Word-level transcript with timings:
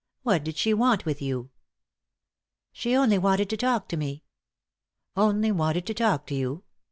What 0.23 0.43
did 0.43 0.57
she 0.57 0.73
want 0.73 1.05
with 1.05 1.21
you?"" 1.21 1.51
She 2.71 2.95
only 2.95 3.19
wanted 3.19 3.51
to 3.51 3.55
talk 3.57 3.87
to 3.89 3.97
me." 3.97 4.23
"Only 5.15 5.51
wanted 5.51 5.85
to 5.85 5.93
talk 5.93 6.25
to 6.25 6.33
you 6.33 6.63